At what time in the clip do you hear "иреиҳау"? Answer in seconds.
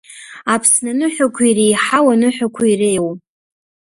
1.49-2.07